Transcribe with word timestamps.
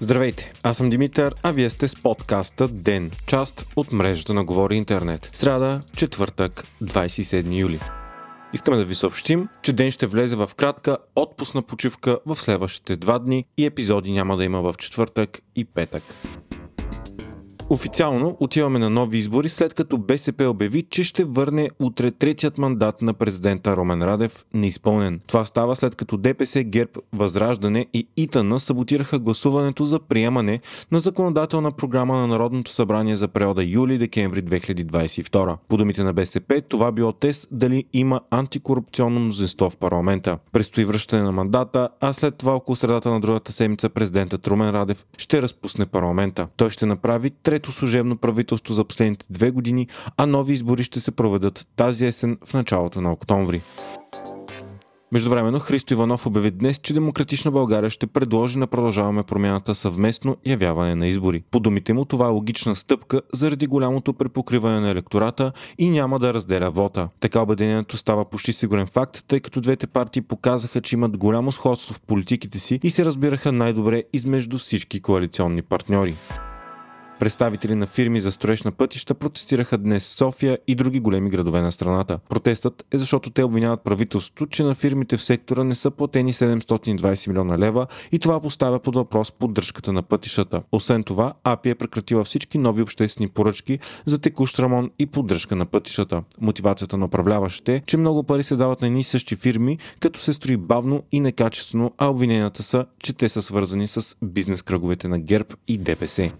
Здравейте, 0.00 0.52
аз 0.62 0.76
съм 0.76 0.90
Димитър, 0.90 1.34
а 1.42 1.52
вие 1.52 1.70
сте 1.70 1.88
с 1.88 2.02
подкаста 2.02 2.68
ДЕН, 2.68 3.10
част 3.26 3.66
от 3.76 3.92
мрежата 3.92 4.34
на 4.34 4.44
Говори 4.44 4.76
Интернет. 4.76 5.30
Сряда, 5.32 5.80
четвъртък, 5.96 6.64
27 6.82 7.58
юли. 7.58 7.80
Искаме 8.52 8.76
да 8.76 8.84
ви 8.84 8.94
съобщим, 8.94 9.48
че 9.62 9.72
ден 9.72 9.90
ще 9.90 10.06
влезе 10.06 10.36
в 10.36 10.50
кратка 10.56 10.96
отпусна 11.16 11.62
почивка 11.62 12.18
в 12.26 12.36
следващите 12.36 12.96
два 12.96 13.18
дни 13.18 13.44
и 13.56 13.66
епизоди 13.66 14.12
няма 14.12 14.36
да 14.36 14.44
има 14.44 14.62
в 14.62 14.74
четвъртък 14.78 15.40
и 15.56 15.64
петък. 15.64 16.02
Официално 17.70 18.36
отиваме 18.40 18.78
на 18.78 18.90
нови 18.90 19.18
избори, 19.18 19.48
след 19.48 19.74
като 19.74 19.98
БСП 19.98 20.44
обяви, 20.44 20.82
че 20.90 21.04
ще 21.04 21.24
върне 21.24 21.70
утре 21.80 22.10
третият 22.10 22.58
мандат 22.58 23.02
на 23.02 23.14
президента 23.14 23.76
Ромен 23.76 24.02
Радев 24.02 24.44
неизпълнен. 24.54 25.20
Това 25.26 25.44
става 25.44 25.76
след 25.76 25.94
като 25.94 26.16
ДПС, 26.16 26.64
ГЕРБ, 26.64 26.90
Възраждане 27.12 27.86
и 27.94 28.08
ИТАНА 28.16 28.60
саботираха 28.60 29.18
гласуването 29.18 29.84
за 29.84 29.98
приемане 29.98 30.60
на 30.92 31.00
законодателна 31.00 31.72
програма 31.72 32.16
на 32.16 32.26
Народното 32.26 32.70
събрание 32.70 33.16
за 33.16 33.28
периода 33.28 33.62
юли-декември 33.62 34.42
2022. 34.42 35.56
По 35.68 35.76
думите 35.76 36.02
на 36.02 36.12
БСП, 36.12 36.62
това 36.68 36.92
било 36.92 37.12
тест 37.12 37.48
дали 37.50 37.84
има 37.92 38.20
антикорупционно 38.30 39.20
мнозинство 39.20 39.70
в 39.70 39.76
парламента. 39.76 40.38
Предстои 40.52 40.84
връщане 40.84 41.22
на 41.22 41.32
мандата, 41.32 41.88
а 42.00 42.12
след 42.12 42.34
това 42.34 42.54
около 42.54 42.76
средата 42.76 43.10
на 43.10 43.20
другата 43.20 43.52
седмица 43.52 43.88
президентът 43.88 44.46
Румен 44.46 44.70
Радев 44.70 45.06
ще 45.18 45.42
разпусне 45.42 45.86
парламента. 45.86 46.48
Той 46.56 46.70
ще 46.70 46.86
направи 46.86 47.30
трето 47.54 47.72
служебно 47.72 48.16
правителство 48.16 48.74
за 48.74 48.84
последните 48.84 49.26
две 49.30 49.50
години, 49.50 49.88
а 50.16 50.26
нови 50.26 50.52
избори 50.52 50.82
ще 50.82 51.00
се 51.00 51.10
проведат 51.10 51.66
тази 51.76 52.06
есен 52.06 52.38
в 52.44 52.54
началото 52.54 53.00
на 53.00 53.12
октомври. 53.12 53.62
Междувременно 55.12 55.58
Христо 55.58 55.92
Иванов 55.92 56.26
обяви 56.26 56.50
днес, 56.50 56.78
че 56.78 56.94
Демократична 56.94 57.50
България 57.50 57.90
ще 57.90 58.06
предложи 58.06 58.58
на 58.58 58.66
продължаваме 58.66 59.22
промяната 59.22 59.74
съвместно 59.74 60.36
явяване 60.46 60.94
на 60.94 61.06
избори. 61.06 61.42
По 61.50 61.60
думите 61.60 61.92
му 61.92 62.04
това 62.04 62.26
е 62.26 62.30
логична 62.30 62.76
стъпка 62.76 63.20
заради 63.34 63.66
голямото 63.66 64.12
препокриване 64.12 64.80
на 64.80 64.90
електората 64.90 65.52
и 65.78 65.90
няма 65.90 66.18
да 66.18 66.34
разделя 66.34 66.70
вота. 66.70 67.08
Така 67.20 67.40
обединението 67.40 67.96
става 67.96 68.24
почти 68.24 68.52
сигурен 68.52 68.86
факт, 68.86 69.24
тъй 69.28 69.40
като 69.40 69.60
двете 69.60 69.86
партии 69.86 70.22
показаха, 70.22 70.80
че 70.80 70.96
имат 70.96 71.16
голямо 71.16 71.52
сходство 71.52 71.94
в 71.94 72.00
политиките 72.00 72.58
си 72.58 72.80
и 72.82 72.90
се 72.90 73.04
разбираха 73.04 73.52
най-добре 73.52 74.02
измежду 74.12 74.58
всички 74.58 75.00
коалиционни 75.00 75.62
партньори. 75.62 76.14
Представители 77.18 77.74
на 77.74 77.86
фирми 77.86 78.20
за 78.20 78.32
строеж 78.32 78.62
на 78.62 78.72
пътища 78.72 79.14
протестираха 79.14 79.78
днес 79.78 80.06
София 80.06 80.58
и 80.66 80.74
други 80.74 81.00
големи 81.00 81.30
градове 81.30 81.60
на 81.60 81.72
страната. 81.72 82.18
Протестът 82.28 82.84
е 82.92 82.98
защото 82.98 83.30
те 83.30 83.44
обвиняват 83.44 83.84
правителството, 83.84 84.46
че 84.46 84.62
на 84.62 84.74
фирмите 84.74 85.16
в 85.16 85.24
сектора 85.24 85.64
не 85.64 85.74
са 85.74 85.90
платени 85.90 86.32
720 86.32 87.28
милиона 87.28 87.58
лева 87.58 87.86
и 88.12 88.18
това 88.18 88.40
поставя 88.40 88.78
под 88.78 88.94
въпрос 88.94 89.32
поддръжката 89.32 89.92
на 89.92 90.02
пътищата. 90.02 90.62
Освен 90.72 91.02
това, 91.02 91.32
АПИ 91.44 91.70
е 91.70 91.74
прекратила 91.74 92.24
всички 92.24 92.58
нови 92.58 92.82
обществени 92.82 93.28
поръчки 93.28 93.78
за 94.06 94.18
текущ 94.18 94.58
ремонт 94.58 94.92
и 94.98 95.06
поддръжка 95.06 95.56
на 95.56 95.66
пътищата. 95.66 96.22
Мотивацията 96.40 96.96
на 96.96 97.06
управляващите 97.06 97.74
е, 97.74 97.82
че 97.86 97.96
много 97.96 98.22
пари 98.22 98.42
се 98.42 98.56
дават 98.56 98.80
на 98.80 98.86
едни 98.86 99.04
същи 99.04 99.36
фирми, 99.36 99.78
като 100.00 100.20
се 100.20 100.32
строи 100.32 100.56
бавно 100.56 101.02
и 101.12 101.20
некачествено, 101.20 101.92
а 101.98 102.06
обвиненията 102.06 102.62
са, 102.62 102.86
че 102.98 103.12
те 103.12 103.28
са 103.28 103.42
свързани 103.42 103.86
с 103.86 104.16
бизнес 104.22 104.62
кръговете 104.62 105.08
на 105.08 105.18
ГЕРБ 105.18 105.48
и 105.68 105.78
ДПС. 105.78 106.32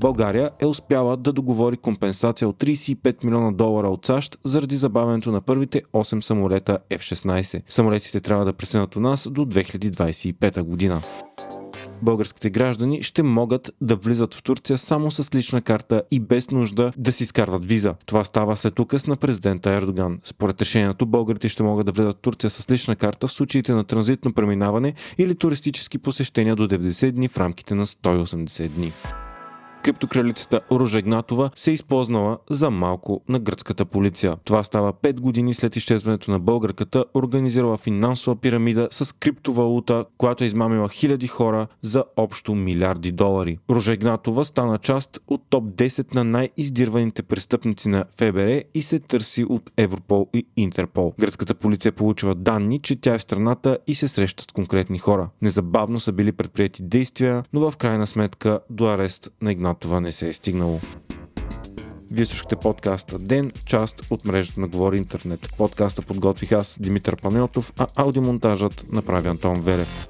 България 0.00 0.50
е 0.60 0.66
успяла 0.66 1.16
да 1.16 1.32
договори 1.32 1.76
компенсация 1.76 2.48
от 2.48 2.56
35 2.56 3.24
милиона 3.24 3.52
долара 3.52 3.88
от 3.88 4.06
САЩ 4.06 4.38
заради 4.44 4.76
забавянето 4.76 5.32
на 5.32 5.40
първите 5.40 5.82
8 5.92 6.20
самолета 6.20 6.78
F-16. 6.90 7.62
Самолетите 7.68 8.20
трябва 8.20 8.44
да 8.44 8.52
преснат 8.52 8.96
у 8.96 9.00
нас 9.00 9.28
до 9.30 9.44
2025 9.44 10.62
година 10.62 11.00
българските 12.02 12.50
граждани 12.50 13.02
ще 13.02 13.22
могат 13.22 13.70
да 13.80 13.96
влизат 13.96 14.34
в 14.34 14.42
Турция 14.42 14.78
само 14.78 15.10
с 15.10 15.34
лична 15.34 15.62
карта 15.62 16.02
и 16.10 16.20
без 16.20 16.50
нужда 16.50 16.92
да 16.96 17.12
си 17.12 17.22
изкарват 17.22 17.66
виза. 17.66 17.94
Това 18.06 18.24
става 18.24 18.56
след 18.56 18.78
указ 18.78 19.06
на 19.06 19.16
президента 19.16 19.70
Ердоган. 19.70 20.20
Според 20.24 20.60
решението, 20.60 21.06
българите 21.06 21.48
ще 21.48 21.62
могат 21.62 21.86
да 21.86 21.92
влизат 21.92 22.16
в 22.16 22.20
Турция 22.20 22.50
с 22.50 22.70
лична 22.70 22.96
карта 22.96 23.26
в 23.26 23.32
случаите 23.32 23.72
на 23.72 23.84
транзитно 23.84 24.32
преминаване 24.32 24.94
или 25.18 25.34
туристически 25.34 25.98
посещения 25.98 26.56
до 26.56 26.68
90 26.68 27.10
дни 27.10 27.28
в 27.28 27.38
рамките 27.38 27.74
на 27.74 27.86
180 27.86 28.68
дни 28.68 28.92
криптокралицата 29.82 30.60
Ружа 30.72 30.98
Игнатова 30.98 31.50
се 31.54 31.70
е 31.70 31.74
използнала 31.74 32.38
за 32.50 32.70
малко 32.70 33.22
на 33.28 33.38
гръцката 33.38 33.84
полиция. 33.84 34.36
Това 34.44 34.64
става 34.64 34.92
5 34.92 35.20
години 35.20 35.54
след 35.54 35.76
изчезването 35.76 36.30
на 36.30 36.38
българката, 36.38 37.04
организирала 37.14 37.76
финансова 37.76 38.36
пирамида 38.36 38.88
с 38.90 39.16
криптовалута, 39.16 40.04
която 40.18 40.44
е 40.44 40.46
измамила 40.46 40.88
хиляди 40.88 41.26
хора 41.26 41.66
за 41.82 42.04
общо 42.16 42.54
милиарди 42.54 43.12
долари. 43.12 43.58
Ружа 43.70 43.92
Игнатова 43.92 44.44
стана 44.44 44.78
част 44.78 45.20
от 45.28 45.42
топ 45.50 45.64
10 45.64 46.14
на 46.14 46.24
най-издирваните 46.24 47.22
престъпници 47.22 47.88
на 47.88 48.04
ФБР 48.18 48.62
и 48.74 48.82
се 48.82 48.98
търси 48.98 49.44
от 49.44 49.70
Европол 49.76 50.28
и 50.34 50.46
Интерпол. 50.56 51.14
Гръцката 51.20 51.54
полиция 51.54 51.92
получила 51.92 52.34
данни, 52.34 52.78
че 52.78 52.96
тя 52.96 53.14
е 53.14 53.18
в 53.18 53.22
страната 53.22 53.78
и 53.86 53.94
се 53.94 54.08
среща 54.08 54.42
с 54.42 54.46
конкретни 54.46 54.98
хора. 54.98 55.28
Незабавно 55.42 56.00
са 56.00 56.12
били 56.12 56.32
предприяти 56.32 56.82
действия, 56.82 57.42
но 57.52 57.70
в 57.70 57.76
крайна 57.76 58.06
сметка 58.06 58.60
до 58.70 58.86
арест 58.86 59.30
на 59.42 59.52
Игнатова 59.52 59.69
това 59.74 60.00
не 60.00 60.12
се 60.12 60.28
е 60.28 60.32
стигнало. 60.32 60.80
Вие 62.10 62.26
слушахте 62.26 62.56
подкаста 62.56 63.18
Ден, 63.18 63.52
част 63.66 64.10
от 64.10 64.24
мрежата 64.24 64.60
на 64.60 64.68
Говори 64.68 64.98
Интернет. 64.98 65.48
Подкаста 65.58 66.02
подготвих 66.02 66.52
аз, 66.52 66.76
Димитър 66.80 67.16
Панелтов, 67.16 67.72
а 67.78 67.86
аудиомонтажът 67.96 68.84
направи 68.92 69.28
Антон 69.28 69.60
Велев. 69.60 70.08